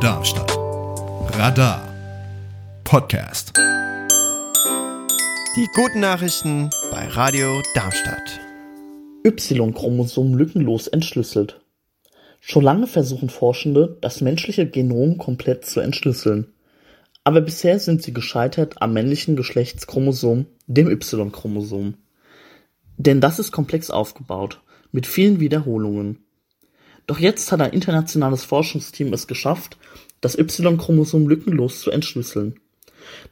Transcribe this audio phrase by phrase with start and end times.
[0.00, 0.54] Darmstadt.
[1.38, 1.80] Radar
[2.84, 3.52] Podcast.
[5.56, 8.40] Die guten Nachrichten bei Radio Darmstadt.
[9.24, 11.60] Y-Chromosom lückenlos entschlüsselt.
[12.40, 16.52] Schon lange versuchen Forschende, das menschliche Genom komplett zu entschlüsseln.
[17.24, 21.94] Aber bisher sind sie gescheitert am männlichen Geschlechtschromosom, dem Y-Chromosom.
[22.98, 24.60] Denn das ist komplex aufgebaut,
[24.92, 26.25] mit vielen Wiederholungen.
[27.06, 29.78] Doch jetzt hat ein internationales Forschungsteam es geschafft,
[30.20, 32.58] das Y-Chromosom lückenlos zu entschlüsseln.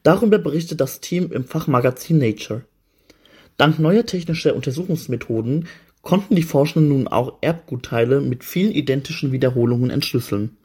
[0.03, 2.65] Darüber berichtet das Team im Fachmagazin Nature.
[3.57, 5.69] Dank neuer technischer Untersuchungsmethoden
[6.03, 10.57] konnten die Forschenden nun auch Erbgutteile mit vielen identischen Wiederholungen entschlüsseln.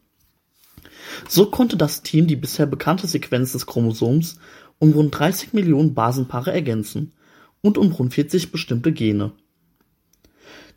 [1.27, 4.37] So konnte das Team die bisher bekannte Sequenz des Chromosoms
[4.79, 7.13] um rund 30 Millionen Basenpaare ergänzen
[7.61, 9.31] und um rund 40 bestimmte Gene.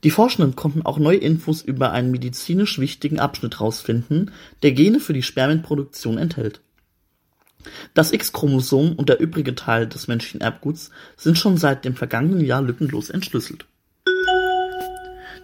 [0.04, 5.12] Die Forschenden konnten auch neue Infos über einen medizinisch wichtigen Abschnitt herausfinden, der Gene für
[5.12, 6.60] die Spermienproduktion enthält.
[7.94, 12.62] Das X-Chromosom und der übrige Teil des menschlichen Erbguts sind schon seit dem vergangenen Jahr
[12.62, 13.66] lückenlos entschlüsselt.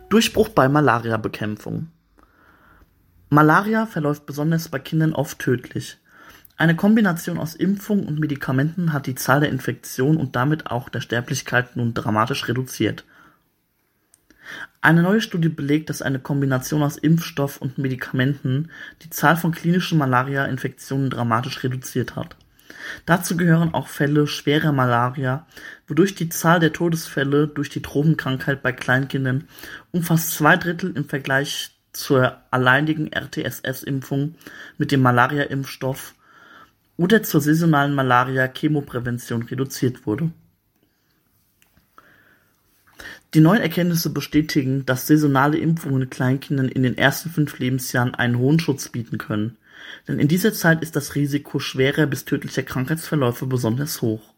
[0.08, 1.88] Durchbruch bei Malariabekämpfung.
[3.30, 5.98] Malaria verläuft besonders bei Kindern oft tödlich.
[6.56, 11.02] Eine Kombination aus Impfung und Medikamenten hat die Zahl der Infektionen und damit auch der
[11.02, 13.04] Sterblichkeit nun dramatisch reduziert.
[14.80, 18.70] Eine neue Studie belegt, dass eine Kombination aus Impfstoff und Medikamenten
[19.02, 22.36] die Zahl von klinischen Malaria-Infektionen dramatisch reduziert hat.
[23.06, 25.46] Dazu gehören auch Fälle schwerer Malaria,
[25.86, 29.44] wodurch die Zahl der Todesfälle durch die Tropenkrankheit bei Kleinkindern
[29.90, 34.36] um fast zwei Drittel im Vergleich zur alleinigen RTSS-Impfung
[34.76, 36.14] mit dem Malaria-Impfstoff
[36.96, 40.30] oder zur saisonalen Malaria-Chemoprävention reduziert wurde.
[43.38, 48.58] Die neuen Erkenntnisse bestätigen, dass saisonale Impfungen Kleinkindern in den ersten fünf Lebensjahren einen hohen
[48.58, 49.56] Schutz bieten können,
[50.08, 54.34] denn in dieser Zeit ist das Risiko schwerer bis tödlicher Krankheitsverläufe besonders hoch.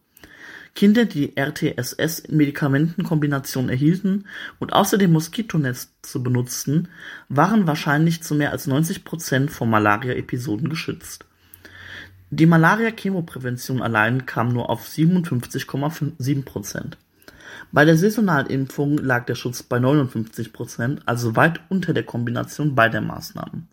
[0.75, 4.27] Kinder, die RTSS-Medikamentenkombination erhielten
[4.59, 6.89] und außerdem Moskitonetze benutzten,
[7.31, 11.25] waren wahrscheinlich zu mehr als 90 Prozent vor Malaria-Episoden geschützt.
[12.29, 16.99] Die Malaria-Chemoprävention allein kam nur auf 57,7 Prozent.
[17.73, 22.75] Bei der saisonalen Impfung lag der Schutz bei 59 Prozent, also weit unter der Kombination
[22.75, 23.69] beider Maßnahmen.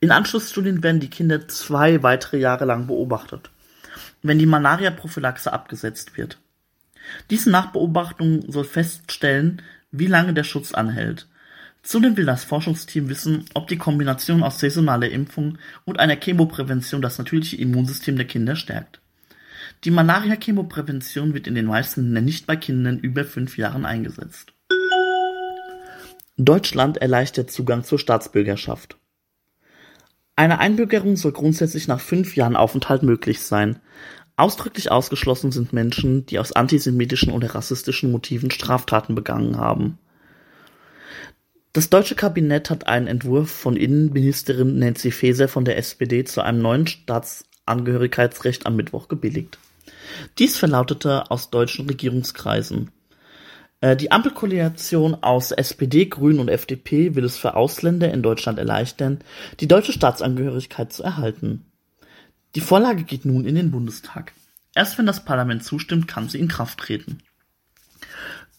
[0.00, 3.50] In Anschlussstudien werden die Kinder zwei weitere Jahre lang beobachtet
[4.22, 6.38] wenn die Malaria-Prophylaxe abgesetzt wird.
[7.30, 11.28] Diese Nachbeobachtung soll feststellen, wie lange der Schutz anhält.
[11.82, 17.18] Zudem will das Forschungsteam wissen, ob die Kombination aus saisonaler Impfung und einer Chemoprävention das
[17.18, 19.00] natürliche Immunsystem der Kinder stärkt.
[19.84, 24.52] Die Malaria-Chemoprävention wird in den meisten Ländern nicht bei Kindern über fünf Jahren eingesetzt.
[26.36, 28.96] Deutschland erleichtert Zugang zur Staatsbürgerschaft.
[30.34, 33.80] Eine Einbürgerung soll grundsätzlich nach fünf Jahren Aufenthalt möglich sein.
[34.36, 39.98] Ausdrücklich ausgeschlossen sind Menschen, die aus antisemitischen oder rassistischen Motiven Straftaten begangen haben.
[41.74, 46.60] Das deutsche Kabinett hat einen Entwurf von Innenministerin Nancy Faeser von der SPD zu einem
[46.60, 46.86] neuen
[47.72, 49.58] Staatsangehörigkeitsrecht am Mittwoch gebilligt.
[50.38, 52.90] Dies verlautete aus deutschen Regierungskreisen.
[53.80, 59.20] Äh, die Ampelkoalition aus SPD, Grünen und FDP will es für Ausländer in Deutschland erleichtern,
[59.60, 61.64] die deutsche Staatsangehörigkeit zu erhalten.
[62.54, 64.32] Die Vorlage geht nun in den Bundestag.
[64.74, 67.18] Erst wenn das Parlament zustimmt, kann sie in Kraft treten.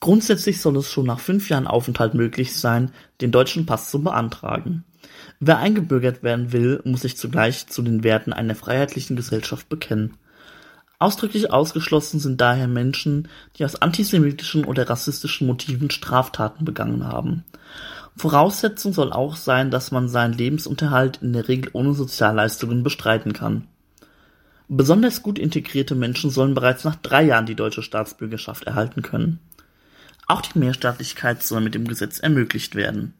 [0.03, 2.91] Grundsätzlich soll es schon nach fünf Jahren Aufenthalt möglich sein,
[3.21, 4.83] den deutschen Pass zu beantragen.
[5.39, 10.17] Wer eingebürgert werden will, muss sich zugleich zu den Werten einer freiheitlichen Gesellschaft bekennen.
[10.99, 17.45] Ausdrücklich ausgeschlossen sind daher Menschen, die aus antisemitischen oder rassistischen Motiven Straftaten begangen haben.
[18.17, 23.69] Voraussetzung soll auch sein, dass man seinen Lebensunterhalt in der Regel ohne Sozialleistungen bestreiten kann.
[24.67, 29.39] Besonders gut integrierte Menschen sollen bereits nach drei Jahren die deutsche Staatsbürgerschaft erhalten können.
[30.33, 33.13] Auch die Mehrstaatlichkeit soll mit dem Gesetz ermöglicht werden.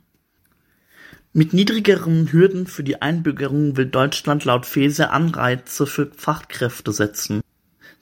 [1.31, 7.41] Mit niedrigeren Hürden für die Einbürgerung will Deutschland laut Faeser Anreize für Fachkräfte setzen.